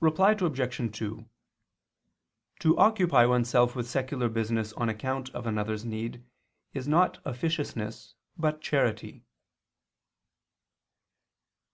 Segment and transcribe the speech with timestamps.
[0.00, 0.98] Reply Obj.
[0.98, 1.26] 2:
[2.58, 6.22] To occupy oneself with secular business on account of another's need
[6.74, 9.24] is not officiousness but charity.